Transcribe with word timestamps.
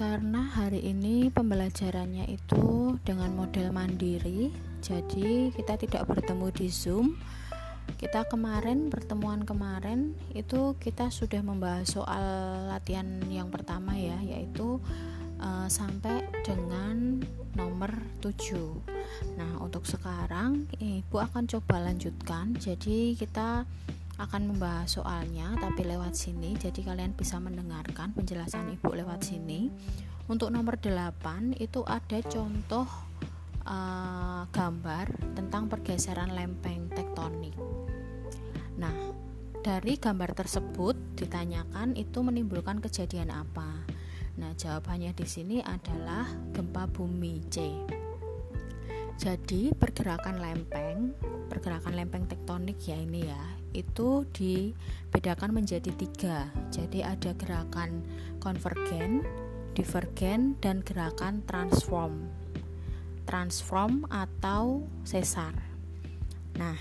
karena 0.00 0.48
hari 0.56 0.80
ini 0.80 1.28
pembelajarannya 1.28 2.24
itu 2.32 2.96
dengan 3.04 3.36
model 3.36 3.68
mandiri, 3.68 4.48
jadi 4.80 5.52
kita 5.52 5.76
tidak 5.76 6.08
bertemu 6.08 6.48
di 6.56 6.72
Zoom. 6.72 7.20
Kita 8.00 8.24
kemarin 8.24 8.88
pertemuan 8.88 9.44
kemarin 9.44 10.16
itu 10.32 10.72
kita 10.80 11.12
sudah 11.12 11.44
membahas 11.44 11.84
soal 11.84 12.24
latihan 12.72 13.04
yang 13.28 13.52
pertama 13.52 13.92
ya, 13.92 14.16
yaitu 14.24 14.80
uh, 15.36 15.68
sampai 15.68 16.24
dengan 16.48 17.20
nomor 17.52 17.92
7. 18.24 18.56
Nah, 19.36 19.60
untuk 19.60 19.84
sekarang 19.84 20.64
Ibu 20.80 21.28
akan 21.28 21.44
coba 21.44 21.76
lanjutkan. 21.76 22.56
Jadi 22.56 23.20
kita 23.20 23.68
akan 24.20 24.52
membahas 24.52 25.00
soalnya 25.00 25.56
tapi 25.56 25.88
lewat 25.88 26.12
sini. 26.12 26.52
Jadi 26.60 26.84
kalian 26.84 27.16
bisa 27.16 27.40
mendengarkan 27.40 28.12
penjelasan 28.12 28.68
ibu 28.76 28.92
lewat 28.92 29.24
sini. 29.24 29.72
Untuk 30.28 30.52
nomor 30.52 30.78
8 30.78 31.56
itu 31.58 31.82
ada 31.88 32.20
contoh 32.22 32.86
uh, 33.64 34.44
gambar 34.52 35.34
tentang 35.34 35.66
pergeseran 35.66 36.36
lempeng 36.36 36.92
tektonik. 36.92 37.56
Nah 38.78 38.94
dari 39.64 39.96
gambar 39.96 40.36
tersebut 40.36 40.94
ditanyakan 41.18 41.96
itu 41.96 42.20
menimbulkan 42.20 42.78
kejadian 42.78 43.32
apa? 43.34 43.82
Nah 44.38 44.54
jawabannya 44.54 45.16
di 45.16 45.26
sini 45.26 45.58
adalah 45.64 46.28
gempa 46.54 46.86
bumi 46.86 47.42
C. 47.50 47.72
Jadi 49.20 49.76
pergerakan 49.76 50.40
lempeng 50.40 51.12
pergerakan 51.50 51.92
lempeng 51.92 52.24
tektonik 52.24 52.78
ya 52.86 52.96
ini 52.96 53.26
ya 53.26 53.59
itu 53.72 54.26
dibedakan 54.34 55.54
menjadi 55.54 55.90
tiga. 55.94 56.50
Jadi 56.70 57.02
ada 57.02 57.34
gerakan 57.34 58.02
konvergen 58.42 59.22
divergen 59.74 60.58
dan 60.58 60.82
gerakan 60.82 61.42
transform. 61.46 62.28
Transform 63.26 64.04
atau 64.10 64.84
sesar. 65.06 65.54
Nah 66.58 66.76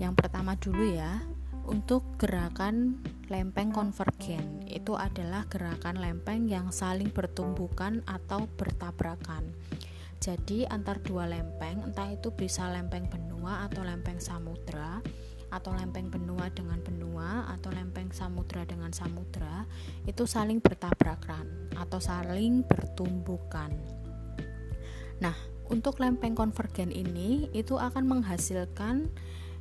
yang 0.00 0.16
pertama 0.16 0.56
dulu 0.56 0.84
ya 0.96 1.24
untuk 1.68 2.02
gerakan 2.16 3.00
lempeng 3.30 3.70
konvergen 3.70 4.64
itu 4.66 4.96
adalah 4.98 5.46
gerakan 5.46 6.02
lempeng 6.02 6.50
yang 6.50 6.74
saling 6.74 7.12
bertumbukan 7.12 8.02
atau 8.08 8.48
bertabrakan. 8.58 9.54
Jadi 10.20 10.68
antar 10.68 11.00
dua 11.00 11.24
lempeng 11.24 11.80
entah 11.80 12.12
itu 12.12 12.28
bisa 12.34 12.68
lempeng 12.68 13.08
benua 13.08 13.64
atau 13.64 13.80
lempeng 13.80 14.20
samudra 14.20 15.00
atau 15.50 15.74
lempeng 15.74 16.10
benua 16.10 16.48
dengan 16.54 16.78
benua 16.82 17.50
atau 17.50 17.70
lempeng 17.74 18.10
samudra 18.14 18.62
dengan 18.66 18.94
samudra 18.94 19.66
itu 20.06 20.26
saling 20.26 20.62
bertabrakan 20.62 21.74
atau 21.74 21.98
saling 21.98 22.62
bertumbukan. 22.66 23.74
Nah, 25.20 25.36
untuk 25.68 26.00
lempeng 26.00 26.34
konvergen 26.34 26.90
ini 26.90 27.50
itu 27.52 27.76
akan 27.76 28.06
menghasilkan 28.06 29.10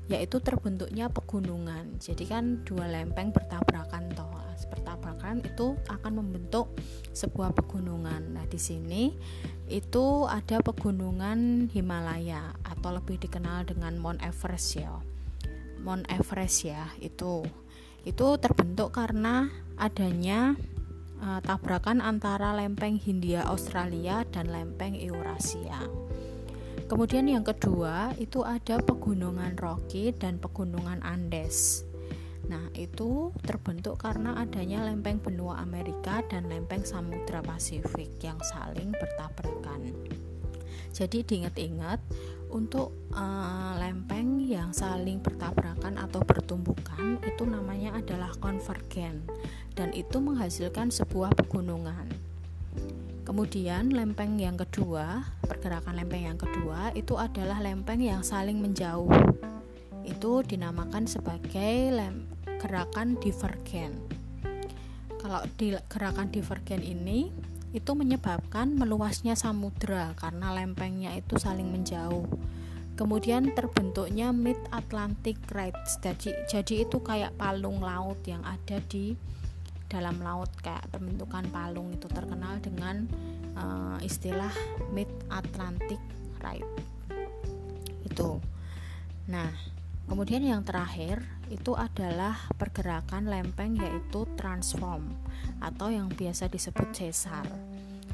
yaitu 0.10 0.42
terbentuknya 0.42 1.10
pegunungan. 1.14 2.02
Jadi 2.02 2.26
kan 2.26 2.66
dua 2.66 2.90
lempeng 2.90 3.30
bertabrakan 3.30 4.10
toh. 4.18 4.40
Bertabrakan 4.70 5.42
itu 5.42 5.80
akan 5.90 6.22
membentuk 6.22 6.76
sebuah 7.16 7.56
pegunungan. 7.58 8.38
Nah, 8.38 8.46
di 8.46 8.60
sini 8.62 9.16
itu 9.66 10.28
ada 10.30 10.62
pegunungan 10.62 11.72
Himalaya 11.72 12.54
atau 12.62 12.94
lebih 12.94 13.18
dikenal 13.18 13.66
dengan 13.66 13.98
Mount 13.98 14.22
Everest 14.22 14.78
ya. 14.78 14.94
Mount 15.90 16.06
Everest 16.06 16.70
ya 16.70 16.94
itu 17.02 17.42
itu 18.06 18.28
terbentuk 18.38 18.94
karena 18.94 19.50
adanya 19.74 20.54
uh, 21.18 21.42
tabrakan 21.42 21.98
antara 21.98 22.54
lempeng 22.54 22.94
Hindia 22.94 23.42
Australia 23.50 24.22
dan 24.30 24.54
lempeng 24.54 24.94
Eurasia. 24.94 25.82
Kemudian 26.86 27.26
yang 27.26 27.42
kedua 27.42 28.14
itu 28.22 28.46
ada 28.46 28.78
pegunungan 28.78 29.58
Rocky 29.58 30.14
dan 30.14 30.38
pegunungan 30.38 31.02
Andes. 31.02 31.90
Nah, 32.50 32.70
itu 32.78 33.30
terbentuk 33.46 34.02
karena 34.02 34.38
adanya 34.38 34.86
lempeng 34.86 35.18
benua 35.22 35.58
Amerika 35.62 36.22
dan 36.30 36.50
lempeng 36.50 36.86
Samudra 36.86 37.42
Pasifik 37.42 38.10
yang 38.22 38.38
saling 38.42 38.94
bertabrakan. 38.94 39.94
Jadi 40.90 41.22
diingat-ingat 41.22 42.02
untuk 42.50 42.94
uh, 43.14 43.78
lempeng 43.78 44.42
yang 44.42 44.74
saling 44.74 45.22
bertabrakan 45.22 46.02
atau 46.02 46.22
bertumbukan 46.26 47.22
itu 47.22 47.46
namanya 47.46 47.94
adalah 47.98 48.34
konvergen 48.42 49.22
dan 49.78 49.94
itu 49.94 50.18
menghasilkan 50.18 50.90
sebuah 50.90 51.38
pegunungan. 51.38 52.10
Kemudian 53.30 53.94
lempeng 53.94 54.42
yang 54.42 54.58
kedua, 54.58 55.22
pergerakan 55.46 56.02
lempeng 56.02 56.34
yang 56.34 56.40
kedua 56.42 56.90
itu 56.98 57.14
adalah 57.14 57.62
lempeng 57.62 58.02
yang 58.02 58.26
saling 58.26 58.58
menjauh. 58.58 59.06
Itu 60.02 60.42
dinamakan 60.42 61.06
sebagai 61.06 61.94
lem, 61.94 62.26
gerakan 62.58 63.22
divergen. 63.22 64.02
Kalau 65.22 65.46
di 65.62 65.78
gerakan 65.86 66.34
divergen 66.34 66.82
ini 66.82 67.30
itu 67.70 67.92
menyebabkan 67.94 68.74
meluasnya 68.74 69.38
samudra 69.38 70.18
karena 70.18 70.54
lempengnya 70.58 71.14
itu 71.14 71.38
saling 71.38 71.70
menjauh. 71.70 72.26
Kemudian 72.98 73.56
terbentuknya 73.56 74.36
Mid 74.36 74.60
Atlantic 74.76 75.40
Ridge. 75.54 76.04
Jadi, 76.04 76.36
jadi 76.52 76.74
itu 76.84 77.00
kayak 77.00 77.38
palung 77.40 77.80
laut 77.80 78.20
yang 78.28 78.44
ada 78.44 78.82
di 78.92 79.16
dalam 79.88 80.20
laut 80.20 80.52
kayak 80.60 80.86
pembentukan 80.92 81.48
palung 81.50 81.96
itu 81.96 82.06
terkenal 82.12 82.60
dengan 82.60 83.08
uh, 83.56 83.98
istilah 84.04 84.52
Mid 84.92 85.08
Atlantic 85.32 86.02
Ridge. 86.44 86.68
Itu. 88.04 88.44
Nah, 89.32 89.54
kemudian 90.10 90.44
yang 90.44 90.66
terakhir 90.68 91.24
itu 91.50 91.74
adalah 91.74 92.38
pergerakan 92.56 93.26
lempeng 93.26 93.78
yaitu 93.78 94.30
transform 94.38 95.18
atau 95.60 95.90
yang 95.90 96.08
biasa 96.14 96.48
disebut 96.48 96.94
sesar. 96.94 97.46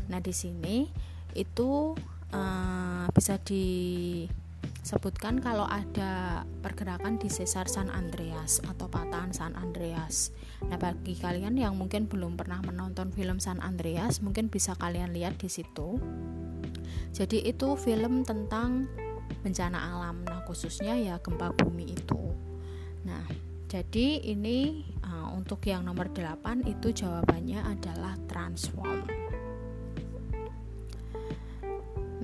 Nah, 0.07 0.19
di 0.23 0.31
sini 0.31 0.87
itu 1.35 1.93
uh, 2.31 3.05
bisa 3.11 3.35
disebutkan 3.43 5.43
kalau 5.43 5.67
ada 5.67 6.43
pergerakan 6.63 7.19
di 7.19 7.27
sesar 7.27 7.67
San 7.67 7.91
Andreas 7.91 8.63
atau 8.63 8.87
patahan 8.87 9.35
San 9.35 9.53
Andreas. 9.59 10.31
Nah, 10.65 10.79
bagi 10.79 11.19
kalian 11.19 11.59
yang 11.59 11.75
mungkin 11.75 12.07
belum 12.07 12.39
pernah 12.39 12.63
menonton 12.63 13.11
film 13.11 13.43
San 13.43 13.59
Andreas, 13.59 14.23
mungkin 14.23 14.47
bisa 14.47 14.73
kalian 14.79 15.11
lihat 15.11 15.35
di 15.37 15.51
situ. 15.51 15.99
Jadi 17.11 17.47
itu 17.47 17.75
film 17.75 18.23
tentang 18.23 18.87
bencana 19.43 19.95
alam. 19.95 20.23
Nah, 20.23 20.41
khususnya 20.47 20.95
ya 20.97 21.19
gempa 21.19 21.51
bumi 21.53 21.93
itu. 21.93 22.44
Nah, 23.05 23.23
jadi 23.69 24.19
ini 24.25 24.81
uh, 25.05 25.29
untuk 25.37 25.61
yang 25.69 25.85
nomor 25.85 26.09
8 26.09 26.65
itu 26.65 26.91
jawabannya 26.91 27.61
adalah 27.61 28.17
transform. 28.25 29.05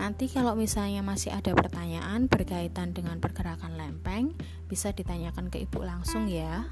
Nanti 0.01 0.25
kalau 0.33 0.57
misalnya 0.57 1.05
masih 1.05 1.29
ada 1.29 1.53
pertanyaan 1.53 2.25
berkaitan 2.25 2.89
dengan 2.89 3.21
pergerakan 3.21 3.77
lempeng, 3.77 4.33
bisa 4.65 4.89
ditanyakan 4.89 5.53
ke 5.53 5.61
Ibu 5.69 5.85
langsung 5.85 6.25
ya. 6.25 6.65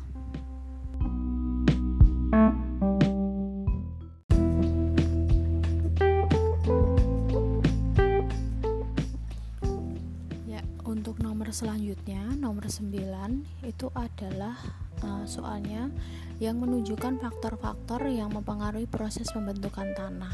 Selanjutnya 11.60 12.24
nomor 12.40 12.72
9 12.72 13.68
itu 13.68 13.88
adalah 13.92 14.56
uh, 15.04 15.28
soalnya 15.28 15.92
yang 16.40 16.56
menunjukkan 16.56 17.20
faktor-faktor 17.20 18.08
yang 18.08 18.32
mempengaruhi 18.32 18.88
proses 18.88 19.28
pembentukan 19.36 19.92
tanah. 19.92 20.32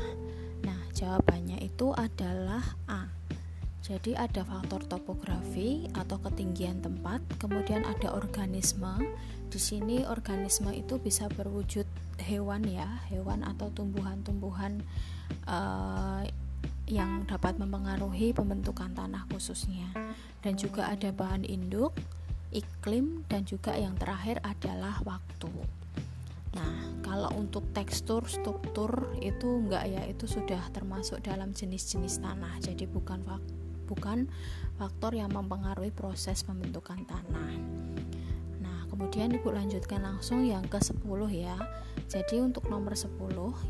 Nah, 0.61 0.79
jawabannya 0.93 1.65
itu 1.65 1.97
adalah 1.97 2.61
A. 2.85 3.09
Jadi 3.81 4.13
ada 4.13 4.45
faktor 4.45 4.85
topografi 4.85 5.89
atau 5.97 6.21
ketinggian 6.21 6.85
tempat, 6.85 7.25
kemudian 7.41 7.81
ada 7.81 8.13
organisme. 8.13 9.01
Di 9.49 9.57
sini 9.57 10.05
organisme 10.05 10.73
itu 10.77 11.01
bisa 11.01 11.25
berwujud 11.33 11.89
hewan 12.21 12.69
ya, 12.69 13.01
hewan 13.09 13.41
atau 13.41 13.73
tumbuhan-tumbuhan 13.73 14.81
uh, 15.49 16.21
yang 16.85 17.25
dapat 17.25 17.57
mempengaruhi 17.57 18.29
pembentukan 18.33 18.93
tanah 18.93 19.25
khususnya 19.33 19.89
dan 20.45 20.53
juga 20.53 20.93
ada 20.93 21.09
bahan 21.09 21.41
induk, 21.41 21.97
iklim 22.53 23.25
dan 23.25 23.41
juga 23.43 23.73
yang 23.73 23.97
terakhir 23.97 24.37
adalah 24.45 25.01
waktu. 25.01 25.49
Nah, 26.55 26.75
kalau 27.03 27.27
untuk 27.35 27.67
tekstur, 27.75 28.23
struktur 28.29 29.11
itu 29.19 29.65
enggak 29.65 29.91
ya, 29.91 30.07
itu 30.07 30.23
sudah 30.23 30.63
termasuk 30.71 31.19
dalam 31.19 31.51
jenis-jenis 31.51 32.23
tanah. 32.23 32.63
Jadi 32.63 32.87
bukan 32.87 33.19
bukan 33.85 34.31
faktor 34.79 35.19
yang 35.19 35.35
mempengaruhi 35.35 35.91
proses 35.91 36.47
pembentukan 36.47 37.03
tanah. 37.03 37.51
Nah, 38.63 38.79
kemudian 38.87 39.35
Ibu 39.35 39.51
lanjutkan 39.51 39.99
langsung 39.99 40.47
yang 40.47 40.63
ke-10 40.71 41.19
ya. 41.35 41.59
Jadi 42.05 42.37
untuk 42.37 42.69
nomor 42.69 42.93
10 42.93 43.17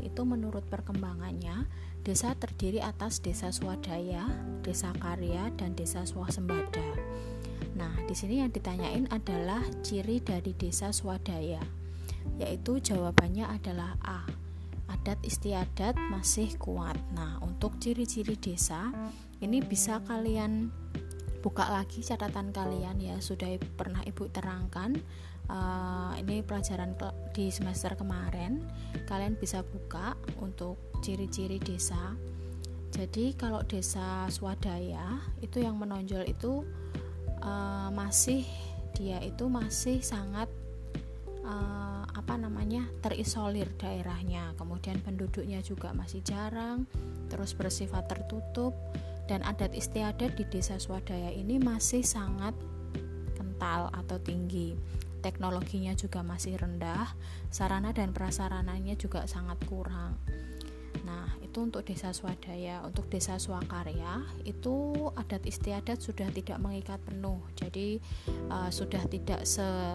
itu 0.04 0.22
menurut 0.28 0.62
perkembangannya 0.68 1.64
desa 2.04 2.36
terdiri 2.38 2.78
atas 2.78 3.18
desa 3.18 3.50
swadaya, 3.50 4.28
desa 4.62 4.92
karya 5.00 5.50
dan 5.58 5.74
desa 5.74 6.04
swasembada. 6.06 6.84
Nah, 7.76 7.92
di 8.06 8.14
sini 8.16 8.40
yang 8.44 8.52
ditanyain 8.52 9.08
adalah 9.10 9.60
ciri 9.82 10.20
dari 10.20 10.54
desa 10.56 10.92
swadaya. 10.92 11.60
Yaitu 12.38 12.78
jawabannya 12.78 13.48
adalah 13.48 13.96
A. 14.04 14.22
Adat 14.86 15.18
istiadat 15.26 15.98
masih 16.12 16.54
kuat. 16.56 16.96
Nah, 17.12 17.42
untuk 17.42 17.76
ciri-ciri 17.82 18.38
desa 18.38 18.94
ini 19.42 19.60
bisa 19.60 19.98
kalian 20.06 20.70
buka 21.44 21.68
lagi 21.70 22.02
catatan 22.02 22.50
kalian 22.50 22.98
ya 22.98 23.22
sudah 23.22 23.46
pernah 23.78 24.02
ibu 24.02 24.26
terangkan 24.26 24.98
uh, 25.50 26.12
ini 26.18 26.42
pelajaran 26.42 26.94
di 27.34 27.50
semester 27.50 27.94
kemarin. 27.94 28.62
Kalian 29.06 29.38
bisa 29.38 29.62
buka 29.62 30.14
untuk 30.42 30.78
ciri-ciri 31.02 31.60
desa. 31.60 32.14
Jadi 32.94 33.36
kalau 33.36 33.60
desa 33.66 34.24
swadaya 34.32 35.20
itu 35.44 35.60
yang 35.60 35.76
menonjol 35.76 36.24
itu 36.24 36.64
uh, 37.44 37.92
masih 37.92 38.46
dia 38.96 39.20
itu 39.20 39.44
masih 39.52 40.00
sangat 40.00 40.48
uh, 41.44 42.08
apa 42.08 42.34
namanya 42.40 42.88
terisolir 43.04 43.68
daerahnya. 43.76 44.56
Kemudian 44.56 44.98
penduduknya 45.04 45.60
juga 45.60 45.92
masih 45.92 46.24
jarang 46.24 46.88
terus 47.26 47.52
bersifat 47.52 48.06
tertutup 48.06 48.72
dan 49.26 49.42
adat 49.42 49.74
istiadat 49.74 50.38
di 50.38 50.46
desa 50.46 50.78
swadaya 50.78 51.34
ini 51.34 51.58
masih 51.58 52.06
sangat 52.06 52.54
kental 53.34 53.90
atau 53.90 54.16
tinggi 54.22 54.78
teknologinya 55.26 55.98
juga 55.98 56.22
masih 56.22 56.54
rendah 56.54 57.10
sarana 57.50 57.90
dan 57.90 58.14
prasarananya 58.14 58.94
juga 58.94 59.26
sangat 59.26 59.58
kurang 59.66 60.14
nah 61.02 61.26
itu 61.42 61.66
untuk 61.66 61.82
desa 61.82 62.14
swadaya 62.14 62.86
untuk 62.86 63.10
desa 63.10 63.42
swakarya 63.42 64.22
itu 64.46 64.94
adat 65.18 65.42
istiadat 65.42 65.98
sudah 65.98 66.30
tidak 66.30 66.62
mengikat 66.62 67.02
penuh 67.02 67.42
jadi 67.58 67.98
uh, 68.46 68.70
sudah 68.70 69.02
tidak 69.10 69.42
sekuat 69.42 69.90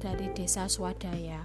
dari 0.00 0.32
desa 0.32 0.64
swadaya 0.72 1.44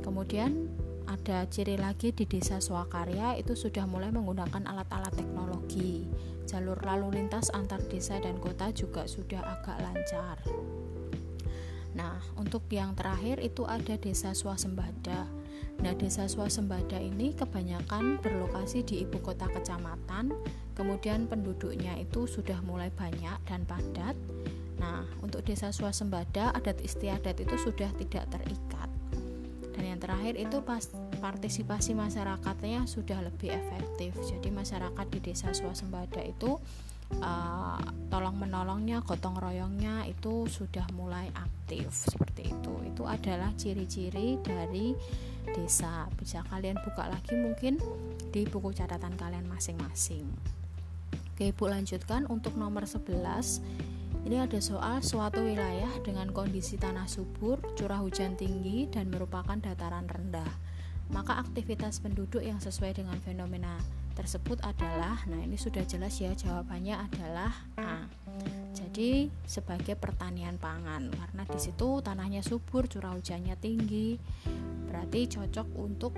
kemudian 0.00 0.72
ada 1.04 1.44
ciri 1.48 1.76
lagi 1.76 2.10
di 2.10 2.24
desa 2.26 2.58
Swakarya 2.58 3.36
itu 3.38 3.54
sudah 3.54 3.86
mulai 3.86 4.10
menggunakan 4.10 4.66
alat-alat 4.66 5.14
teknologi. 5.14 6.08
Jalur 6.44 6.76
lalu 6.84 7.22
lintas 7.22 7.48
antar 7.54 7.80
desa 7.88 8.20
dan 8.20 8.36
kota 8.42 8.68
juga 8.74 9.08
sudah 9.08 9.40
agak 9.40 9.80
lancar. 9.80 10.36
Nah, 11.94 12.18
untuk 12.34 12.66
yang 12.70 12.98
terakhir 12.98 13.38
itu 13.38 13.62
ada 13.66 13.94
desa 13.94 14.34
swasembada. 14.34 15.26
Nah, 15.82 15.94
desa 15.94 16.26
swasembada 16.26 16.98
ini 16.98 17.34
kebanyakan 17.34 18.18
berlokasi 18.22 18.82
di 18.86 19.02
ibu 19.06 19.18
kota 19.22 19.46
kecamatan, 19.50 20.34
kemudian 20.74 21.26
penduduknya 21.30 21.98
itu 21.98 22.26
sudah 22.26 22.58
mulai 22.66 22.90
banyak 22.94 23.38
dan 23.46 23.62
padat. 23.66 24.14
Nah, 24.78 25.06
untuk 25.22 25.46
desa 25.46 25.70
swasembada 25.70 26.50
adat 26.54 26.82
istiadat 26.82 27.38
itu 27.38 27.54
sudah 27.58 27.90
tidak 27.94 28.26
terikat 28.30 28.90
dan 29.74 29.98
yang 29.98 30.00
terakhir 30.00 30.38
itu 30.38 30.62
pas 30.62 30.86
partisipasi 31.18 31.98
masyarakatnya 31.98 32.86
sudah 32.86 33.18
lebih 33.26 33.50
efektif 33.50 34.14
jadi 34.22 34.48
masyarakat 34.54 35.06
di 35.10 35.18
desa 35.18 35.50
swasembada 35.50 36.22
itu 36.22 36.62
uh, 37.20 37.80
tolong 38.08 38.36
menolongnya 38.38 39.02
gotong 39.02 39.36
royongnya 39.36 40.06
itu 40.06 40.46
sudah 40.46 40.86
mulai 40.96 41.28
aktif 41.34 41.90
seperti 41.92 42.50
itu. 42.50 42.74
Itu 42.88 43.04
adalah 43.04 43.52
ciri-ciri 43.58 44.40
dari 44.40 44.94
desa. 45.52 46.08
Bisa 46.16 46.40
kalian 46.48 46.80
buka 46.80 47.10
lagi 47.10 47.34
mungkin 47.36 47.76
di 48.32 48.48
buku 48.48 48.72
catatan 48.72 49.14
kalian 49.18 49.46
masing-masing. 49.50 50.24
Oke 51.34 51.50
ibu 51.50 51.66
lanjutkan. 51.66 52.30
Untuk 52.30 52.54
nomor 52.54 52.86
11 52.86 53.60
ini 54.24 54.40
ada 54.40 54.56
soal 54.56 55.04
suatu 55.04 55.44
wilayah 55.44 55.90
dengan 56.00 56.32
kondisi 56.32 56.80
tanah 56.80 57.04
subur, 57.04 57.60
curah 57.76 58.00
hujan 58.00 58.40
tinggi, 58.40 58.88
dan 58.88 59.12
merupakan 59.12 59.58
dataran 59.58 60.08
rendah. 60.08 60.48
Maka 61.12 61.36
aktivitas 61.36 62.00
penduduk 62.00 62.40
yang 62.40 62.56
sesuai 62.56 62.96
dengan 62.96 63.20
fenomena 63.20 63.76
tersebut 64.14 64.62
adalah, 64.62 65.20
nah 65.26 65.42
ini 65.42 65.58
sudah 65.58 65.82
jelas 65.84 66.16
ya 66.22 66.32
jawabannya 66.32 66.94
adalah 66.96 67.52
A. 67.76 68.06
Jadi 68.74 69.26
sebagai 69.42 69.98
pertanian 69.98 70.54
pangan 70.54 71.10
karena 71.10 71.42
di 71.50 71.58
situ 71.58 71.98
tanahnya 71.98 72.46
subur, 72.46 72.86
curah 72.86 73.18
hujannya 73.18 73.58
tinggi, 73.58 74.14
berarti 74.86 75.26
cocok 75.26 75.68
untuk 75.74 76.14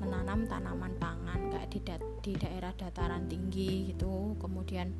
menanam 0.00 0.48
tanaman 0.48 0.96
pangan 0.96 1.52
kayak 1.52 1.68
di, 1.68 1.78
da 1.84 1.96
di 2.24 2.32
daerah 2.40 2.72
dataran 2.72 3.28
tinggi 3.28 3.92
gitu. 3.92 4.32
Kemudian 4.40 4.96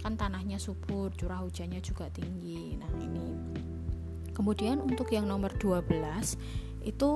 kan 0.00 0.16
tanahnya 0.16 0.56
subur 0.56 1.12
curah 1.12 1.44
hujannya 1.44 1.80
juga 1.84 2.08
tinggi 2.08 2.80
nah 2.80 2.88
ini 2.96 3.28
kemudian 4.32 4.80
untuk 4.80 5.12
yang 5.12 5.28
nomor 5.28 5.52
12 5.60 5.84
itu 6.88 7.10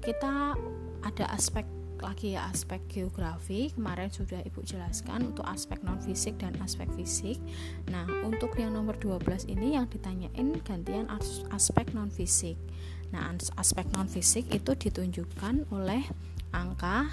kita 0.00 0.56
ada 1.04 1.24
aspek 1.36 1.68
lagi 2.02 2.34
ya 2.34 2.50
aspek 2.50 2.82
geografi 2.90 3.70
kemarin 3.72 4.10
sudah 4.10 4.42
ibu 4.42 4.60
jelaskan 4.66 5.30
untuk 5.30 5.46
aspek 5.46 5.78
non 5.86 6.02
fisik 6.02 6.34
dan 6.42 6.58
aspek 6.58 6.90
fisik. 6.98 7.38
Nah 7.88 8.04
untuk 8.26 8.58
yang 8.58 8.74
nomor 8.74 8.98
12 8.98 9.46
ini 9.48 9.78
yang 9.78 9.86
ditanyain 9.86 10.58
gantian 10.66 11.06
aspek 11.54 11.94
non 11.94 12.10
fisik 12.10 12.58
nah 13.12 13.28
aspek 13.60 13.84
non 13.92 14.08
fisik 14.08 14.48
itu 14.56 14.72
ditunjukkan 14.72 15.68
oleh 15.68 16.00
angka 16.56 17.12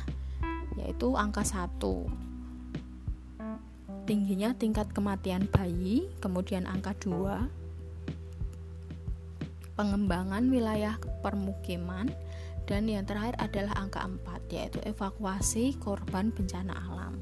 yaitu 0.80 1.12
angka 1.12 1.44
1 1.44 1.76
tingginya 4.08 4.56
tingkat 4.58 4.90
kematian 4.90 5.46
bayi, 5.52 6.08
kemudian 6.24 6.66
angka 6.66 6.96
2 7.04 9.76
pengembangan 9.76 10.50
wilayah 10.50 10.98
permukiman 11.22 12.10
dan 12.70 12.86
yang 12.86 13.02
terakhir 13.02 13.34
adalah 13.42 13.74
angka 13.82 14.06
4 14.06 14.54
yaitu 14.54 14.78
evakuasi 14.86 15.74
korban 15.82 16.30
bencana 16.30 16.78
alam. 16.78 17.18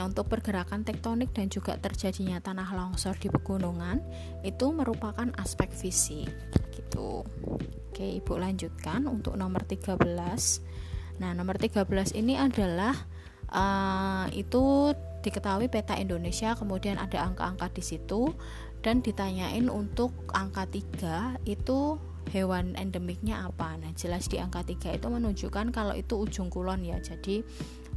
Nah, 0.00 0.08
untuk 0.08 0.32
pergerakan 0.32 0.80
tektonik 0.80 1.36
dan 1.36 1.52
juga 1.52 1.76
terjadinya 1.76 2.40
tanah 2.40 2.72
longsor 2.72 3.20
di 3.20 3.28
pegunungan 3.28 4.00
itu 4.40 4.72
merupakan 4.72 5.28
aspek 5.36 5.68
fisik 5.68 6.32
gitu. 6.72 7.20
Oke, 7.92 8.06
Ibu 8.16 8.40
lanjutkan 8.40 9.04
untuk 9.04 9.36
nomor 9.36 9.68
13. 9.68 10.00
Nah, 11.20 11.36
nomor 11.36 11.60
13 11.60 11.84
ini 12.16 12.38
adalah 12.40 12.96
uh, 13.52 14.24
itu 14.32 14.94
diketahui 15.20 15.68
peta 15.68 15.98
Indonesia 15.98 16.54
kemudian 16.54 16.96
ada 16.96 17.26
angka-angka 17.26 17.74
di 17.74 17.82
situ 17.82 18.32
dan 18.80 19.02
ditanyain 19.02 19.66
untuk 19.66 20.14
angka 20.30 20.64
3 20.70 21.42
itu 21.44 21.98
hewan 22.30 22.76
endemiknya 22.76 23.48
apa. 23.48 23.76
Nah 23.80 23.92
jelas 23.96 24.28
di 24.28 24.38
angka 24.38 24.64
3 24.64 25.00
itu 25.00 25.06
menunjukkan 25.08 25.72
kalau 25.72 25.96
itu 25.96 26.20
ujung 26.20 26.52
kulon 26.52 26.84
ya. 26.84 27.00
Jadi 27.00 27.40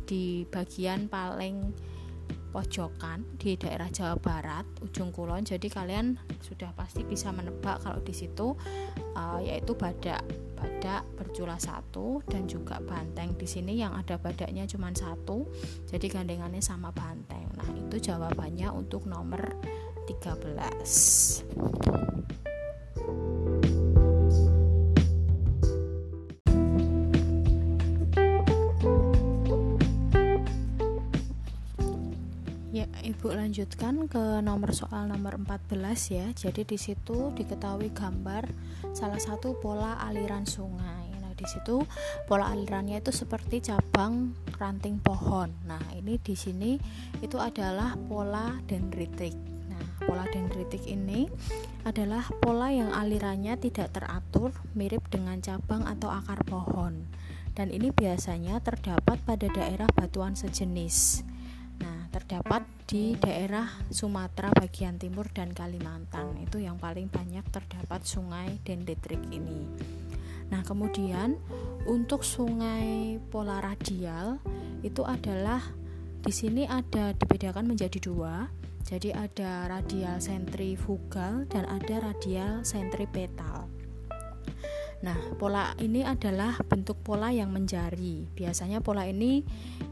di 0.07 0.47
bagian 0.47 1.07
paling 1.07 1.75
pojokan 2.51 3.23
di 3.39 3.55
daerah 3.55 3.87
Jawa 3.87 4.19
Barat 4.19 4.67
ujung 4.83 5.15
kulon 5.15 5.47
jadi 5.47 5.71
kalian 5.71 6.19
sudah 6.43 6.75
pasti 6.75 7.07
bisa 7.07 7.31
menebak 7.31 7.79
kalau 7.79 8.03
di 8.03 8.11
situ 8.11 8.51
uh, 9.15 9.39
yaitu 9.39 9.71
badak. 9.75 10.23
Badak 10.61 11.01
berjula 11.17 11.57
satu 11.57 12.21
dan 12.29 12.45
juga 12.45 12.77
banteng. 12.85 13.33
Di 13.33 13.49
sini 13.49 13.81
yang 13.81 13.97
ada 13.97 14.21
badaknya 14.21 14.69
cuma 14.69 14.93
satu 14.93 15.49
jadi 15.89 16.21
gandengannya 16.21 16.61
sama 16.61 16.93
banteng. 16.93 17.49
Nah 17.57 17.65
itu 17.73 17.97
jawabannya 17.97 18.69
untuk 18.69 19.09
nomor 19.09 19.57
13 20.05 22.29
lanjutkan 33.51 34.07
ke 34.07 34.39
nomor 34.39 34.71
soal 34.71 35.11
nomor 35.11 35.35
14 35.35 35.75
ya. 36.15 36.31
Jadi 36.31 36.63
di 36.63 36.79
situ 36.79 37.35
diketahui 37.35 37.91
gambar 37.91 38.47
salah 38.95 39.19
satu 39.19 39.59
pola 39.59 39.99
aliran 40.07 40.47
sungai. 40.47 41.11
Nah, 41.19 41.35
di 41.35 41.43
situ 41.43 41.83
pola 42.31 42.47
alirannya 42.47 43.03
itu 43.03 43.11
seperti 43.11 43.59
cabang 43.59 44.31
ranting 44.55 45.03
pohon. 45.03 45.51
Nah, 45.67 45.83
ini 45.99 46.15
di 46.15 46.31
sini 46.31 46.79
itu 47.19 47.35
adalah 47.43 47.99
pola 47.99 48.55
dendritik. 48.71 49.35
Nah, 49.67 49.83
pola 50.07 50.23
dendritik 50.31 50.87
ini 50.87 51.27
adalah 51.83 52.23
pola 52.39 52.71
yang 52.71 52.95
alirannya 52.95 53.59
tidak 53.59 53.91
teratur, 53.91 54.55
mirip 54.79 55.03
dengan 55.11 55.43
cabang 55.43 55.83
atau 55.91 56.07
akar 56.07 56.47
pohon. 56.47 57.03
Dan 57.51 57.67
ini 57.67 57.91
biasanya 57.91 58.63
terdapat 58.63 59.19
pada 59.27 59.51
daerah 59.51 59.91
batuan 59.91 60.39
sejenis 60.39 61.27
terdapat 62.11 62.67
di 62.85 63.15
daerah 63.15 63.65
Sumatera 63.87 64.51
bagian 64.51 64.99
timur 64.99 65.31
dan 65.31 65.55
Kalimantan. 65.55 66.35
Itu 66.43 66.59
yang 66.59 66.75
paling 66.75 67.07
banyak 67.07 67.47
terdapat 67.49 68.03
sungai 68.03 68.59
dendritrik 68.67 69.23
ini. 69.31 69.65
Nah, 70.51 70.59
kemudian 70.67 71.39
untuk 71.87 72.27
sungai 72.27 73.17
pola 73.31 73.63
radial 73.63 74.43
itu 74.83 75.07
adalah 75.07 75.63
di 76.21 76.29
sini 76.29 76.67
ada 76.67 77.15
dibedakan 77.15 77.71
menjadi 77.71 77.97
dua. 78.03 78.51
Jadi 78.83 79.15
ada 79.15 79.71
radial 79.71 80.19
sentrifugal 80.19 81.47
dan 81.47 81.63
ada 81.71 82.11
radial 82.11 82.67
sentripetal. 82.67 83.80
Nah, 85.01 85.17
pola 85.41 85.73
ini 85.81 86.05
adalah 86.05 86.61
bentuk 86.61 87.01
pola 87.01 87.33
yang 87.33 87.49
menjari. 87.49 88.29
Biasanya 88.37 88.85
pola 88.85 89.09
ini 89.09 89.41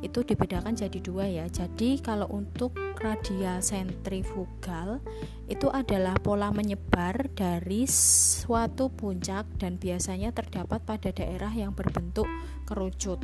itu 0.05 0.21
dibedakan 0.21 0.77
jadi 0.77 0.99
dua 1.01 1.25
ya. 1.25 1.45
Jadi 1.49 1.97
kalau 1.97 2.29
untuk 2.29 2.77
radial 3.01 3.65
sentrifugal 3.65 5.01
itu 5.49 5.65
adalah 5.73 6.13
pola 6.21 6.53
menyebar 6.53 7.25
dari 7.33 7.89
suatu 7.89 8.93
puncak 8.93 9.49
dan 9.57 9.81
biasanya 9.81 10.29
terdapat 10.29 10.85
pada 10.85 11.09
daerah 11.09 11.49
yang 11.57 11.73
berbentuk 11.73 12.29
kerucut. 12.69 13.17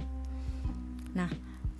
Nah, 1.13 1.29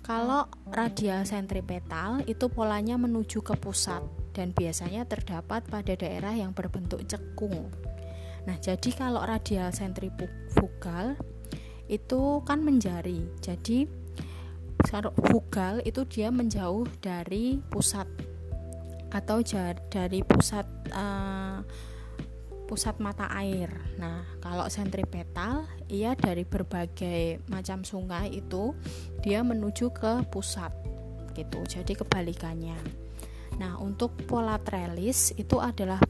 kalau 0.06 0.46
radial 0.70 1.26
sentripetal 1.26 2.22
itu 2.30 2.46
polanya 2.46 2.94
menuju 2.94 3.42
ke 3.42 3.58
pusat 3.58 4.06
dan 4.38 4.54
biasanya 4.54 5.02
terdapat 5.02 5.66
pada 5.66 5.98
daerah 5.98 6.30
yang 6.30 6.54
berbentuk 6.54 7.02
cekung. 7.10 7.74
Nah, 8.46 8.56
jadi 8.62 8.90
kalau 8.94 9.26
radial 9.26 9.74
sentrifugal 9.74 11.18
itu 11.90 12.42
kan 12.46 12.62
menjari. 12.62 13.26
Jadi 13.42 13.86
fugal 15.30 15.82
itu 15.82 16.06
dia 16.06 16.30
menjauh 16.30 16.86
dari 17.02 17.58
pusat 17.58 18.06
atau 19.10 19.42
dari 19.90 20.20
pusat 20.22 20.66
uh, 20.94 21.58
pusat 22.66 22.98
mata 22.98 23.30
air. 23.38 23.70
Nah, 23.98 24.26
kalau 24.42 24.66
sentripetal 24.66 25.66
ia 25.86 26.14
dari 26.18 26.42
berbagai 26.42 27.46
macam 27.46 27.86
sungai 27.86 28.30
itu 28.30 28.74
dia 29.22 29.42
menuju 29.42 29.94
ke 29.94 30.26
pusat 30.30 30.74
gitu. 31.34 31.62
Jadi 31.66 31.94
kebalikannya. 31.94 32.78
Nah, 33.62 33.78
untuk 33.80 34.18
pola 34.26 34.58
trellis 34.60 35.32
itu 35.38 35.62
adalah 35.62 36.02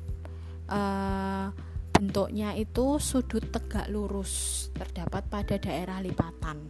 uh, 0.73 1.49
bentuknya 1.97 2.53
itu 2.53 3.01
sudut 3.01 3.49
tegak 3.49 3.89
lurus 3.89 4.69
terdapat 4.77 5.25
pada 5.33 5.57
daerah 5.57 6.05
lipatan. 6.05 6.69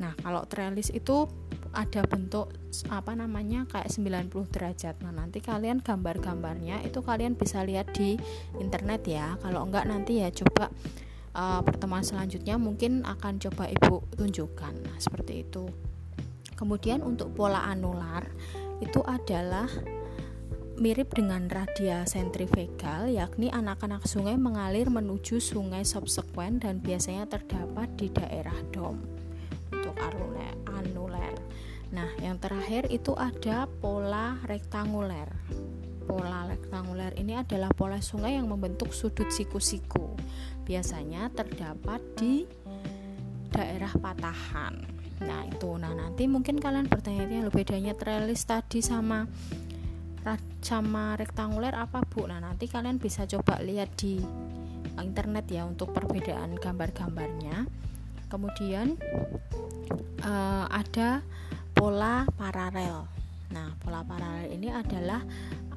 Nah, 0.00 0.16
kalau 0.18 0.42
trellis 0.48 0.88
itu 0.90 1.28
ada 1.76 2.02
bentuk 2.08 2.50
apa 2.88 3.12
namanya 3.12 3.68
kayak 3.68 3.92
90 3.92 4.48
derajat. 4.48 4.96
Nah, 5.04 5.12
nanti 5.12 5.44
kalian 5.44 5.84
gambar-gambarnya 5.84 6.80
itu 6.82 7.04
kalian 7.04 7.36
bisa 7.36 7.60
lihat 7.62 7.92
di 7.92 8.16
internet 8.56 9.04
ya. 9.04 9.36
Kalau 9.44 9.68
enggak 9.68 9.84
nanti 9.84 10.24
ya 10.24 10.32
coba 10.32 10.72
uh, 11.36 11.60
pertemuan 11.60 12.02
selanjutnya 12.02 12.56
mungkin 12.56 13.04
akan 13.04 13.38
coba 13.38 13.68
Ibu 13.68 14.16
tunjukkan. 14.16 14.74
Nah, 14.88 14.96
seperti 14.96 15.44
itu. 15.44 15.68
Kemudian 16.56 17.04
untuk 17.04 17.34
pola 17.36 17.68
anular 17.68 18.26
itu 18.82 18.98
adalah 19.06 19.70
mirip 20.80 21.12
dengan 21.12 21.48
radial 21.50 22.08
sentrifugal, 22.08 23.10
yakni 23.10 23.52
anak-anak 23.52 24.04
sungai 24.08 24.36
mengalir 24.36 24.88
menuju 24.88 25.42
sungai 25.42 25.84
subsekuen 25.84 26.60
dan 26.62 26.80
biasanya 26.80 27.28
terdapat 27.28 27.88
di 27.96 28.08
daerah 28.12 28.56
dom 28.72 29.00
untuk 29.72 29.96
anuler. 29.98 30.52
Nah, 31.92 32.08
yang 32.24 32.40
terakhir 32.40 32.88
itu 32.88 33.12
ada 33.12 33.68
pola 33.68 34.40
rektanguler. 34.48 35.28
Pola 36.08 36.48
rektanguler 36.48 37.12
ini 37.20 37.36
adalah 37.36 37.68
pola 37.76 38.00
sungai 38.00 38.40
yang 38.40 38.48
membentuk 38.48 38.96
sudut 38.96 39.28
siku-siku. 39.28 40.16
Biasanya 40.64 41.28
terdapat 41.36 42.00
di 42.16 42.48
daerah 43.52 43.92
patahan. 43.92 44.88
Nah, 45.20 45.44
itu. 45.44 45.76
Nah, 45.76 45.92
nanti 45.92 46.24
mungkin 46.24 46.56
kalian 46.56 46.88
bertanya-tanya 46.88 47.52
bedanya 47.52 47.92
trellis 47.92 48.48
tadi 48.48 48.80
sama 48.80 49.28
sama 50.62 51.18
rektanguler 51.18 51.74
apa 51.74 52.06
bu? 52.06 52.30
Nah 52.30 52.38
nanti 52.38 52.70
kalian 52.70 53.02
bisa 53.02 53.26
coba 53.26 53.58
lihat 53.58 53.90
di 53.98 54.22
internet 54.98 55.50
ya 55.50 55.66
untuk 55.66 55.90
perbedaan 55.90 56.54
gambar-gambarnya. 56.56 57.66
Kemudian 58.30 58.96
uh, 60.24 60.66
ada 60.70 61.20
pola 61.74 62.24
paralel. 62.38 63.04
Nah 63.50 63.74
pola 63.82 64.06
paralel 64.06 64.54
ini 64.54 64.70
adalah 64.70 65.20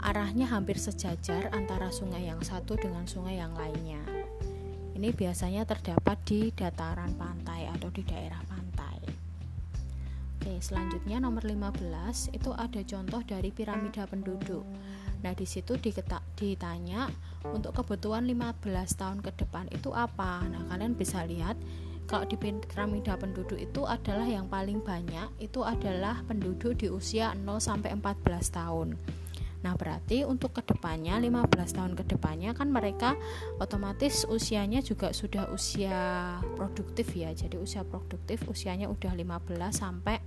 arahnya 0.05 0.45
hampir 0.53 0.77
sejajar 0.77 1.49
antara 1.51 1.89
sungai 1.89 2.29
yang 2.29 2.39
satu 2.45 2.77
dengan 2.77 3.09
sungai 3.09 3.41
yang 3.41 3.57
lainnya. 3.57 3.99
Ini 4.95 5.11
biasanya 5.11 5.67
terdapat 5.67 6.17
di 6.23 6.55
dataran 6.55 7.17
pantai 7.19 7.67
atau 7.67 7.91
di 7.91 8.05
daerah 8.07 8.39
pantai 8.47 8.54
Oke, 10.45 10.61
selanjutnya 10.61 11.17
nomor 11.17 11.41
15 11.41 12.29
itu 12.29 12.53
ada 12.53 12.77
contoh 12.85 13.17
dari 13.25 13.49
piramida 13.49 14.05
penduduk. 14.05 14.61
Nah, 15.25 15.33
di 15.33 15.41
situ 15.41 15.73
ditanya 15.81 17.09
untuk 17.49 17.73
kebutuhan 17.73 18.29
15 18.29 18.61
tahun 18.93 19.25
ke 19.25 19.41
depan 19.41 19.65
itu 19.73 19.89
apa? 19.89 20.45
Nah, 20.45 20.69
kalian 20.69 20.93
bisa 20.93 21.25
lihat 21.25 21.57
kalau 22.05 22.29
di 22.29 22.37
piramida 22.37 23.17
penduduk 23.17 23.57
itu 23.57 23.89
adalah 23.89 24.29
yang 24.29 24.45
paling 24.45 24.85
banyak 24.85 25.33
itu 25.41 25.65
adalah 25.65 26.21
penduduk 26.29 26.77
di 26.77 26.93
usia 26.93 27.33
0 27.33 27.57
sampai 27.57 27.97
14 27.97 28.53
tahun. 28.53 29.01
Nah, 29.65 29.73
berarti 29.73 30.21
untuk 30.21 30.53
ke 30.53 30.61
depannya 30.61 31.17
15 31.17 31.49
tahun 31.73 31.97
ke 31.97 32.05
depannya 32.05 32.53
kan 32.53 32.69
mereka 32.69 33.17
otomatis 33.57 34.21
usianya 34.29 34.85
juga 34.85 35.09
sudah 35.09 35.49
usia 35.49 36.37
produktif 36.53 37.09
ya. 37.17 37.33
Jadi 37.33 37.57
usia 37.57 37.81
produktif 37.81 38.45
usianya 38.45 38.85
udah 38.85 39.17
15 39.17 39.25
sampai 39.73 40.21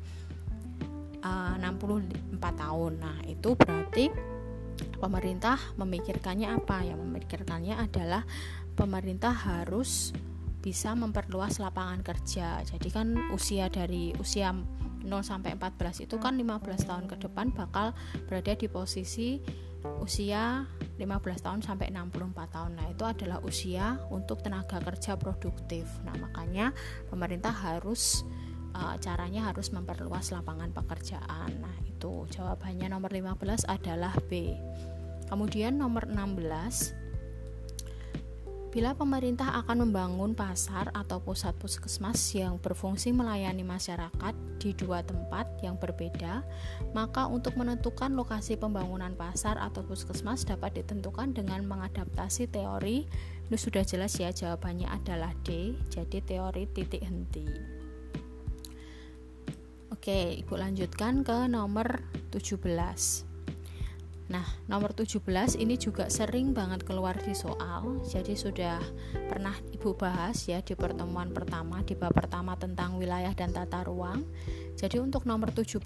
uh, 1.22 1.54
64 1.54 2.34
tahun. 2.42 2.92
Nah, 2.98 3.18
itu 3.30 3.54
berarti 3.54 4.10
pemerintah 4.98 5.54
memikirkannya 5.78 6.58
apa? 6.58 6.82
Yang 6.82 6.98
memikirkannya 7.06 7.78
adalah 7.78 8.26
pemerintah 8.74 9.30
harus 9.30 10.10
bisa 10.58 10.98
memperluas 10.98 11.62
lapangan 11.62 12.02
kerja. 12.02 12.66
Jadi 12.66 12.88
kan 12.90 13.14
usia 13.30 13.70
dari 13.70 14.10
usia 14.18 14.50
0 15.04 15.22
sampai 15.22 15.54
14 15.54 16.04
itu 16.08 16.16
kan 16.18 16.34
15 16.34 16.88
tahun 16.88 17.04
ke 17.06 17.16
depan 17.22 17.54
bakal 17.54 17.94
berada 18.26 18.52
di 18.54 18.66
posisi 18.66 19.38
usia 20.02 20.66
15 20.98 21.46
tahun 21.46 21.60
sampai 21.62 21.94
64 21.94 22.34
tahun. 22.50 22.72
Nah, 22.74 22.86
itu 22.90 23.04
adalah 23.06 23.38
usia 23.46 24.02
untuk 24.10 24.42
tenaga 24.42 24.82
kerja 24.82 25.14
produktif. 25.14 25.86
Nah, 26.02 26.18
makanya 26.18 26.74
pemerintah 27.06 27.54
harus 27.54 28.26
uh, 28.74 28.98
caranya 28.98 29.46
harus 29.46 29.70
memperluas 29.70 30.34
lapangan 30.34 30.74
pekerjaan. 30.74 31.62
Nah, 31.62 31.76
itu 31.86 32.26
jawabannya 32.34 32.90
nomor 32.90 33.14
15 33.14 33.70
adalah 33.70 34.14
B. 34.26 34.58
Kemudian 35.30 35.78
nomor 35.78 36.10
16 36.10 36.97
Bila 38.68 38.92
pemerintah 38.92 39.64
akan 39.64 39.88
membangun 39.88 40.36
pasar 40.36 40.92
atau 40.92 41.24
pusat 41.24 41.56
puskesmas 41.56 42.20
yang 42.36 42.60
berfungsi 42.60 43.16
melayani 43.16 43.64
masyarakat 43.64 44.36
di 44.60 44.76
dua 44.76 45.00
tempat 45.00 45.48
yang 45.64 45.80
berbeda, 45.80 46.44
maka 46.92 47.24
untuk 47.32 47.56
menentukan 47.56 48.12
lokasi 48.12 48.60
pembangunan 48.60 49.16
pasar 49.16 49.56
atau 49.56 49.80
puskesmas 49.80 50.44
dapat 50.44 50.84
ditentukan 50.84 51.32
dengan 51.32 51.64
mengadaptasi 51.64 52.52
teori. 52.52 53.08
Ini 53.48 53.56
sudah 53.56 53.88
jelas 53.88 54.12
ya 54.20 54.28
jawabannya 54.36 54.92
adalah 54.92 55.32
D, 55.48 55.72
jadi 55.88 56.20
teori 56.20 56.68
titik 56.68 57.00
henti. 57.00 57.48
Oke, 59.88 60.44
Ibu 60.44 60.60
lanjutkan 60.60 61.24
ke 61.24 61.48
nomor 61.48 62.04
17. 62.36 63.27
Nah, 64.28 64.44
nomor 64.68 64.92
17 64.92 65.56
ini 65.56 65.80
juga 65.80 66.12
sering 66.12 66.52
banget 66.52 66.84
keluar 66.84 67.16
di 67.16 67.32
soal. 67.32 68.04
Jadi 68.04 68.36
sudah 68.36 68.76
pernah 69.24 69.56
Ibu 69.72 69.96
bahas 69.96 70.44
ya 70.44 70.60
di 70.60 70.76
pertemuan 70.76 71.32
pertama 71.32 71.80
di 71.80 71.96
bab 71.96 72.12
pertama 72.12 72.52
tentang 72.60 73.00
wilayah 73.00 73.32
dan 73.32 73.56
tata 73.56 73.88
ruang. 73.88 74.28
Jadi 74.76 75.00
untuk 75.00 75.24
nomor 75.24 75.48
17 75.50 75.80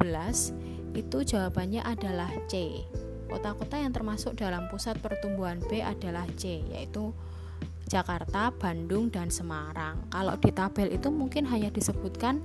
itu 0.98 1.18
jawabannya 1.22 1.86
adalah 1.86 2.28
C. 2.50 2.82
Kota-kota 3.30 3.80
yang 3.80 3.94
termasuk 3.94 4.36
dalam 4.36 4.68
pusat 4.68 4.98
pertumbuhan 5.00 5.62
B 5.70 5.80
adalah 5.80 6.26
C, 6.36 6.60
yaitu 6.68 7.14
Jakarta, 7.88 8.52
Bandung, 8.52 9.08
dan 9.08 9.32
Semarang. 9.32 10.04
Kalau 10.12 10.36
di 10.36 10.50
tabel 10.52 10.92
itu 10.92 11.08
mungkin 11.08 11.48
hanya 11.48 11.72
disebutkan 11.72 12.44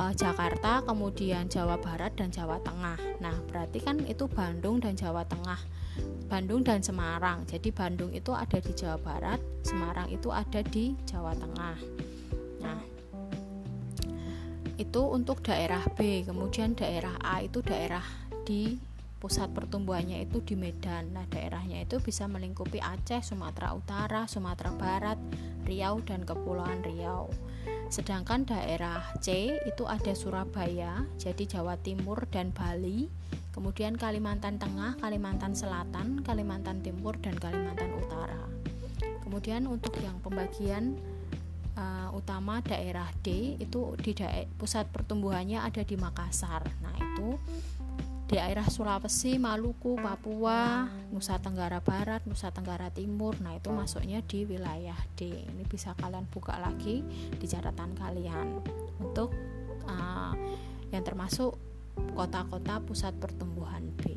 uh, 0.00 0.12
Jakarta, 0.12 0.84
kemudian 0.84 1.48
Jawa 1.48 1.80
Barat 1.80 2.12
dan 2.16 2.28
Jawa 2.28 2.60
Tengah. 2.60 2.98
Nah, 3.20 3.36
berarti 3.48 3.80
kan 3.80 4.00
itu 4.04 4.28
Bandung 4.28 4.80
dan 4.80 4.96
Jawa 4.96 5.24
Tengah. 5.24 5.60
Bandung 6.26 6.60
dan 6.66 6.84
Semarang. 6.84 7.46
Jadi 7.48 7.72
Bandung 7.72 8.12
itu 8.12 8.34
ada 8.34 8.58
di 8.60 8.72
Jawa 8.76 8.98
Barat, 9.00 9.40
Semarang 9.64 10.12
itu 10.12 10.28
ada 10.28 10.60
di 10.60 10.92
Jawa 11.08 11.32
Tengah. 11.32 11.76
Nah, 12.60 12.80
itu 14.76 15.02
untuk 15.08 15.40
daerah 15.40 15.82
B. 15.96 16.26
Kemudian 16.26 16.76
daerah 16.76 17.16
A 17.24 17.40
itu 17.40 17.64
daerah 17.64 18.04
di 18.44 18.76
pusat 19.26 19.50
pertumbuhannya 19.50 20.22
itu 20.22 20.38
di 20.46 20.54
Medan. 20.54 21.10
Nah, 21.10 21.26
daerahnya 21.26 21.82
itu 21.82 21.98
bisa 21.98 22.30
melingkupi 22.30 22.78
Aceh, 22.78 23.26
Sumatera 23.26 23.74
Utara, 23.74 24.30
Sumatera 24.30 24.70
Barat, 24.78 25.18
Riau 25.66 25.98
dan 26.06 26.22
Kepulauan 26.22 26.86
Riau. 26.86 27.34
Sedangkan 27.90 28.46
daerah 28.46 29.02
C 29.18 29.58
itu 29.66 29.82
ada 29.82 30.14
Surabaya, 30.14 31.02
jadi 31.18 31.58
Jawa 31.58 31.74
Timur 31.82 32.22
dan 32.30 32.54
Bali, 32.54 33.10
kemudian 33.50 33.98
Kalimantan 33.98 34.62
Tengah, 34.62 34.94
Kalimantan 35.02 35.58
Selatan, 35.58 36.22
Kalimantan 36.22 36.86
Timur 36.86 37.18
dan 37.18 37.34
Kalimantan 37.34 37.98
Utara. 37.98 38.46
Kemudian 39.26 39.66
untuk 39.66 39.98
yang 39.98 40.22
pembagian 40.22 40.94
uh, 41.74 42.14
utama 42.14 42.62
daerah 42.62 43.10
D 43.26 43.58
itu 43.58 43.98
di 43.98 44.14
daerah 44.14 44.46
pusat 44.54 44.86
pertumbuhannya 44.94 45.66
ada 45.66 45.82
di 45.82 45.98
Makassar. 45.98 46.62
Nah, 46.78 46.94
itu 46.94 47.34
daerah 48.26 48.66
Sulawesi, 48.66 49.38
Maluku, 49.38 49.94
Papua, 49.98 50.90
Nusa 51.14 51.38
Tenggara 51.38 51.78
Barat, 51.78 52.26
Nusa 52.26 52.50
Tenggara 52.50 52.90
Timur. 52.90 53.38
Nah, 53.38 53.54
itu 53.54 53.70
masuknya 53.70 54.18
di 54.26 54.42
wilayah 54.42 54.98
D. 55.14 55.30
Ini 55.46 55.62
bisa 55.66 55.94
kalian 55.94 56.26
buka 56.30 56.58
lagi 56.58 57.06
di 57.30 57.46
catatan 57.46 57.94
kalian 57.94 58.62
untuk 58.98 59.30
uh, 59.86 60.34
yang 60.90 61.02
termasuk 61.06 61.54
kota-kota 62.12 62.82
pusat 62.82 63.14
pertumbuhan 63.16 63.94
B. 64.00 64.15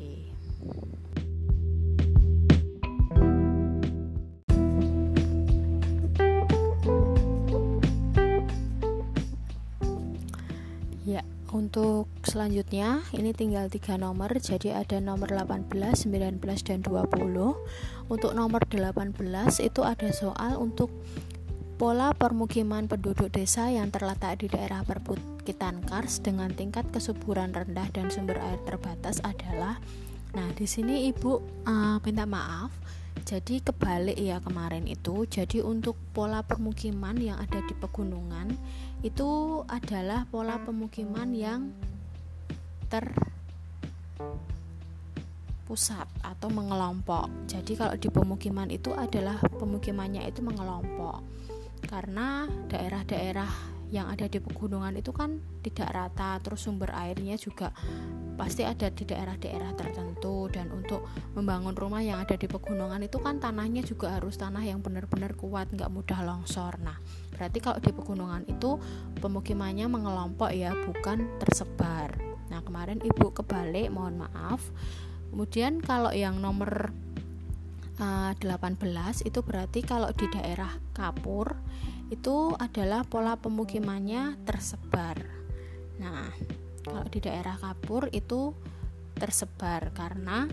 Untuk 11.70 12.10
selanjutnya 12.26 13.06
ini 13.14 13.30
tinggal 13.30 13.70
tiga 13.70 13.94
nomor 13.94 14.34
jadi 14.42 14.82
ada 14.82 14.98
nomor 14.98 15.30
18, 15.30 15.70
19 15.70 16.42
dan 16.66 16.82
20. 16.82 17.06
Untuk 18.10 18.34
nomor 18.34 18.66
18 18.66 19.14
itu 19.62 19.80
ada 19.86 20.10
soal 20.10 20.58
untuk 20.58 20.90
pola 21.78 22.10
permukiman 22.10 22.90
penduduk 22.90 23.30
desa 23.30 23.70
yang 23.70 23.94
terletak 23.94 24.42
di 24.42 24.50
daerah 24.50 24.82
perbukitan 24.82 25.78
Kars 25.86 26.18
dengan 26.18 26.50
tingkat 26.50 26.90
kesuburan 26.90 27.54
rendah 27.54 27.86
dan 27.94 28.10
sumber 28.10 28.42
air 28.42 28.58
terbatas 28.66 29.22
adalah 29.22 29.78
Nah, 30.30 30.50
di 30.54 30.66
sini 30.66 31.06
Ibu 31.10 31.32
uh, 31.66 31.98
minta 32.02 32.26
maaf 32.26 32.70
jadi 33.30 33.62
kebalik 33.62 34.18
ya 34.18 34.42
kemarin 34.42 34.90
itu. 34.90 35.22
Jadi 35.22 35.62
untuk 35.62 35.94
pola 36.10 36.42
permukiman 36.42 37.14
yang 37.14 37.38
ada 37.38 37.62
di 37.62 37.78
pegunungan 37.78 38.50
itu 39.06 39.62
adalah 39.70 40.26
pola 40.26 40.58
pemukiman 40.58 41.30
yang 41.30 41.70
terpusat 45.70 46.10
atau 46.26 46.50
mengelompok. 46.50 47.30
Jadi 47.46 47.78
kalau 47.78 47.94
di 47.94 48.10
pemukiman 48.10 48.66
itu 48.66 48.90
adalah 48.98 49.38
pemukimannya 49.38 50.26
itu 50.26 50.42
mengelompok. 50.42 51.22
Karena 51.86 52.50
daerah-daerah 52.66 53.79
yang 53.90 54.06
ada 54.06 54.30
di 54.30 54.38
pegunungan 54.38 54.94
itu 54.94 55.10
kan 55.10 55.42
tidak 55.66 55.90
rata 55.90 56.38
terus 56.38 56.62
sumber 56.62 56.94
airnya 56.94 57.34
juga 57.34 57.74
pasti 58.38 58.62
ada 58.62 58.86
di 58.88 59.02
daerah-daerah 59.02 59.74
tertentu. 59.74 60.46
Dan 60.48 60.70
untuk 60.70 61.04
membangun 61.34 61.74
rumah 61.74 62.00
yang 62.00 62.22
ada 62.22 62.38
di 62.38 62.46
pegunungan 62.46 63.02
itu 63.02 63.18
kan 63.18 63.42
tanahnya 63.42 63.82
juga 63.82 64.16
harus 64.16 64.38
tanah 64.38 64.62
yang 64.62 64.78
benar-benar 64.80 65.34
kuat 65.34 65.68
nggak 65.74 65.90
mudah 65.90 66.22
longsor. 66.22 66.78
Nah 66.80 66.96
berarti 67.34 67.58
kalau 67.58 67.78
di 67.82 67.90
pegunungan 67.90 68.42
itu 68.46 68.78
pemukimannya 69.18 69.90
mengelompok 69.90 70.54
ya 70.54 70.72
bukan 70.72 71.26
tersebar. 71.42 72.14
Nah 72.48 72.62
kemarin 72.62 73.02
ibu 73.02 73.34
kebalik 73.34 73.90
mohon 73.90 74.22
maaf. 74.22 74.62
Kemudian 75.30 75.78
kalau 75.78 76.10
yang 76.10 76.42
nomor 76.42 76.90
uh, 78.00 78.32
eh, 78.34 78.48
18 78.56 79.28
itu 79.28 79.40
berarti 79.44 79.80
kalau 79.84 80.10
di 80.10 80.26
daerah 80.32 80.72
Kapur 80.96 81.54
itu 82.10 82.58
adalah 82.58 83.06
pola 83.06 83.38
pemukimannya 83.38 84.42
tersebar. 84.42 85.22
Nah, 86.02 86.26
kalau 86.82 87.06
di 87.06 87.22
daerah 87.22 87.54
Kapur 87.54 88.10
itu 88.10 88.50
tersebar 89.14 89.94
karena 89.94 90.50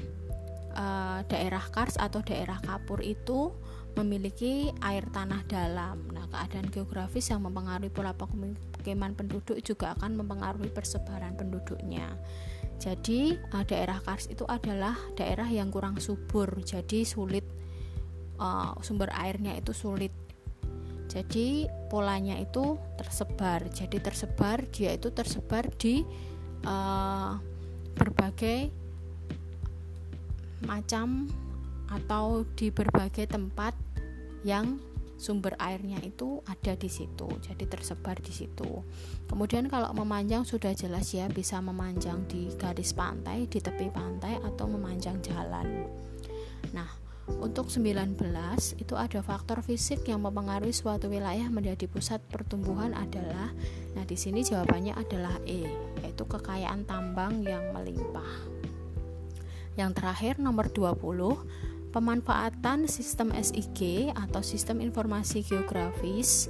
e, 0.76 0.86
daerah 1.26 1.65
Kars 1.74 1.98
atau 1.98 2.22
daerah 2.22 2.62
Kapur 2.62 3.02
itu 3.02 3.50
memiliki 3.98 4.70
air 4.86 5.10
tanah 5.10 5.41
dalam. 5.50 6.06
Nah, 6.13 6.30
keadaan 6.30 6.70
geografis 6.70 7.34
yang 7.34 7.41
mempengaruhi 7.41 7.89
pola 7.89 8.13
pemukiman 8.13 9.17
penduduk 9.17 9.58
juga 9.65 9.98
akan 9.98 10.13
mempengaruhi 10.13 10.70
persebaran 10.70 11.34
penduduknya. 11.34 12.13
Jadi, 12.78 13.34
e, 13.34 13.58
daerah 13.65 13.98
Kars 14.06 14.30
itu 14.30 14.46
adalah 14.46 14.93
daerah 15.17 15.50
yang 15.50 15.74
kurang 15.74 15.98
subur, 15.98 16.62
jadi 16.62 17.02
sulit 17.02 17.50
e, 18.38 18.48
sumber 18.86 19.10
airnya 19.17 19.58
itu 19.58 19.74
sulit 19.74 20.27
jadi 21.18 21.66
polanya 21.90 22.38
itu 22.38 22.78
tersebar. 22.94 23.66
Jadi 23.74 23.98
tersebar 23.98 24.62
dia 24.70 24.94
itu 24.94 25.10
tersebar 25.10 25.66
di 25.74 26.06
uh, 26.62 27.34
berbagai 27.98 28.70
macam 30.70 31.26
atau 31.90 32.46
di 32.54 32.70
berbagai 32.70 33.26
tempat 33.34 33.74
yang 34.46 34.78
sumber 35.18 35.58
airnya 35.58 35.98
itu 36.06 36.46
ada 36.46 36.78
di 36.78 36.86
situ. 36.86 37.26
Jadi 37.42 37.66
tersebar 37.66 38.22
di 38.22 38.30
situ. 38.30 38.86
Kemudian 39.26 39.66
kalau 39.74 39.90
memanjang 39.98 40.46
sudah 40.46 40.78
jelas 40.78 41.10
ya 41.18 41.26
bisa 41.34 41.58
memanjang 41.58 42.30
di 42.30 42.54
garis 42.62 42.94
pantai 42.94 43.50
di 43.50 43.58
tepi 43.58 43.90
pantai 43.90 44.38
atau 44.46 44.70
memanjang 44.70 45.18
jalan. 45.26 45.90
Nah 46.78 47.07
untuk 47.28 47.68
19 47.68 48.16
itu 48.80 48.94
ada 48.96 49.20
faktor 49.20 49.60
fisik 49.60 50.08
yang 50.08 50.24
mempengaruhi 50.24 50.72
suatu 50.72 51.12
wilayah 51.12 51.52
menjadi 51.52 51.84
pusat 51.92 52.24
pertumbuhan 52.32 52.96
adalah 52.96 53.52
nah 53.94 54.08
di 54.08 54.16
sini 54.16 54.48
jawabannya 54.48 54.96
adalah 54.96 55.36
E 55.44 55.68
yaitu 56.02 56.24
kekayaan 56.24 56.88
tambang 56.88 57.44
yang 57.44 57.76
melimpah. 57.76 58.48
Yang 59.76 59.92
terakhir 60.00 60.34
nomor 60.40 60.72
20 60.72 61.92
pemanfaatan 61.92 62.88
sistem 62.88 63.36
SIG 63.36 64.10
atau 64.16 64.40
sistem 64.40 64.80
informasi 64.80 65.44
geografis 65.44 66.48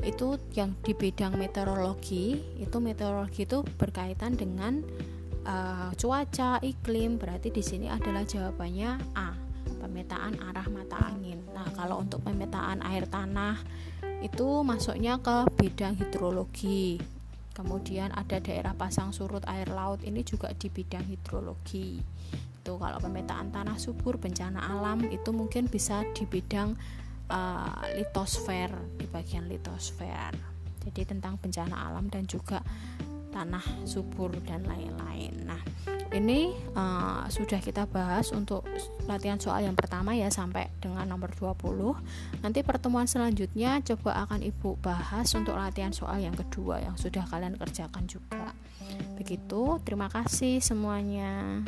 itu 0.00 0.40
yang 0.56 0.72
di 0.80 0.96
bidang 0.96 1.36
meteorologi 1.36 2.40
itu 2.56 2.76
meteorologi 2.80 3.44
itu 3.44 3.60
berkaitan 3.76 4.32
dengan 4.32 4.80
uh, 5.44 5.92
cuaca 5.92 6.62
iklim 6.64 7.20
berarti 7.20 7.52
di 7.52 7.60
sini 7.60 7.86
adalah 7.92 8.24
jawabannya 8.24 8.90
A 9.12 9.49
pemetaan 9.90 10.38
arah 10.38 10.70
mata 10.70 11.02
angin. 11.02 11.42
Nah, 11.50 11.66
kalau 11.74 12.06
untuk 12.06 12.22
pemetaan 12.22 12.78
air 12.86 13.10
tanah 13.10 13.58
itu 14.22 14.62
masuknya 14.62 15.18
ke 15.18 15.50
bidang 15.58 15.98
hidrologi. 15.98 17.02
Kemudian 17.50 18.14
ada 18.14 18.38
daerah 18.38 18.72
pasang 18.78 19.10
surut 19.10 19.42
air 19.50 19.66
laut 19.66 19.98
ini 20.06 20.22
juga 20.22 20.54
di 20.54 20.70
bidang 20.70 21.10
hidrologi. 21.10 21.98
Itu 22.62 22.78
kalau 22.78 23.02
pemetaan 23.02 23.50
tanah 23.50 23.82
subur 23.82 24.14
bencana 24.14 24.70
alam 24.70 25.02
itu 25.10 25.34
mungkin 25.34 25.66
bisa 25.66 26.06
di 26.14 26.22
bidang 26.22 26.78
uh, 27.26 27.82
litosfer 27.98 28.70
di 28.94 29.10
bagian 29.10 29.50
litosfer. 29.50 30.30
Jadi 30.86 31.02
tentang 31.02 31.36
bencana 31.36 31.90
alam 31.90 32.06
dan 32.08 32.24
juga 32.30 32.62
tanah 33.30 33.62
subur 33.86 34.34
dan 34.44 34.66
lain-lain. 34.66 35.46
Nah, 35.46 35.62
ini 36.10 36.50
uh, 36.74 37.22
sudah 37.30 37.62
kita 37.62 37.86
bahas 37.86 38.34
untuk 38.34 38.66
latihan 39.06 39.38
soal 39.38 39.62
yang 39.62 39.78
pertama 39.78 40.10
ya 40.18 40.26
sampai 40.26 40.66
dengan 40.82 41.06
nomor 41.06 41.30
20. 41.38 42.42
Nanti 42.42 42.66
pertemuan 42.66 43.06
selanjutnya 43.06 43.78
coba 43.86 44.26
akan 44.26 44.42
Ibu 44.42 44.82
bahas 44.82 45.30
untuk 45.38 45.54
latihan 45.54 45.94
soal 45.94 46.18
yang 46.18 46.34
kedua 46.34 46.82
yang 46.82 46.98
sudah 46.98 47.22
kalian 47.30 47.54
kerjakan 47.54 48.10
juga. 48.10 48.50
Begitu, 49.14 49.78
terima 49.86 50.10
kasih 50.10 50.58
semuanya. 50.58 51.62